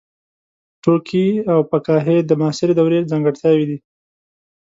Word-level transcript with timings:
ټوکي 0.83 1.27
او 1.51 1.59
فکاهي 1.69 2.17
د 2.23 2.31
معاصرې 2.39 2.73
دورې 2.79 2.99
ځانګړتیاوې 3.11 3.65
دي. 3.69 3.77